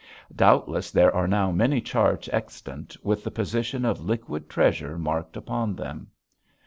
[0.35, 5.75] Doubtless there are now many charts extant with the position of liquid treasure marked upon
[5.75, 6.07] them.